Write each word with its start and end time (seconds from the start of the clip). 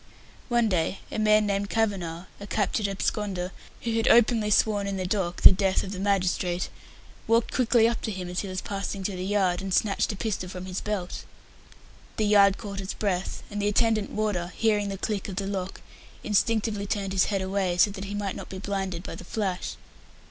One 0.49 0.67
day 0.67 0.97
a 1.11 1.19
man 1.19 1.45
named 1.45 1.69
Kavanagh, 1.69 2.25
a 2.39 2.47
captured 2.47 2.87
absconder, 2.87 3.51
who 3.83 3.93
had 3.97 4.07
openly 4.07 4.49
sworn 4.49 4.87
in 4.87 4.97
the 4.97 5.05
dock 5.05 5.43
the 5.43 5.51
death 5.51 5.83
of 5.83 5.91
the 5.91 5.99
magistrate, 5.99 6.69
walked 7.27 7.53
quickly 7.53 7.87
up 7.87 8.01
to 8.01 8.11
him 8.11 8.27
as 8.27 8.39
he 8.39 8.47
was 8.47 8.61
passing 8.61 9.03
through 9.03 9.17
the 9.17 9.23
yard, 9.25 9.61
and 9.61 9.71
snatched 9.75 10.11
a 10.11 10.15
pistol 10.15 10.49
from 10.49 10.65
his 10.65 10.81
belt. 10.81 11.23
The 12.17 12.25
yard 12.25 12.57
caught 12.57 12.81
its 12.81 12.95
breath, 12.95 13.43
and 13.51 13.61
the 13.61 13.67
attendant 13.67 14.09
warder, 14.09 14.51
hearing 14.55 14.89
the 14.89 14.97
click 14.97 15.27
of 15.27 15.35
the 15.35 15.45
lock, 15.45 15.81
instinctively 16.23 16.87
turned 16.87 17.13
his 17.13 17.25
head 17.25 17.43
away, 17.43 17.77
so 17.77 17.91
that 17.91 18.05
he 18.05 18.15
might 18.15 18.35
not 18.35 18.49
be 18.49 18.57
blinded 18.57 19.03
by 19.03 19.13
the 19.13 19.23
flash. 19.23 19.75